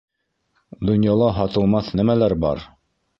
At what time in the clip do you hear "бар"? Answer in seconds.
2.47-2.65